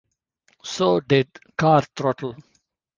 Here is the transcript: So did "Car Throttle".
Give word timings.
So 0.63 0.99
did 1.01 1.27
"Car 1.55 1.83
Throttle". 1.95 2.35